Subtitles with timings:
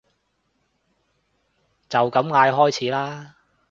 [1.87, 3.35] 就咁嗌開始啦